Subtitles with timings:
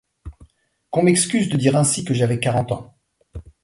[0.89, 2.95] Qu’on m’excuse de dire ainsi que j’avais quarante ans.